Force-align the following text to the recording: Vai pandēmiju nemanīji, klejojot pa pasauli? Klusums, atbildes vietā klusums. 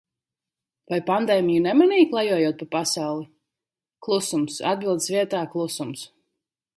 Vai 0.93 0.97
pandēmiju 1.09 1.63
nemanīji, 1.65 2.07
klejojot 2.13 2.63
pa 2.63 2.67
pasauli? 2.77 3.27
Klusums, 4.07 4.57
atbildes 4.71 5.11
vietā 5.17 5.43
klusums. 5.53 6.07